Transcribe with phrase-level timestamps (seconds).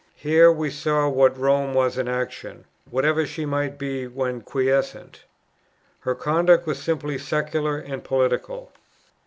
[0.15, 5.25] Here we saw what Rome was in action, whatever she might be when quiescent.
[5.99, 8.71] Her conduct was simply secular and political.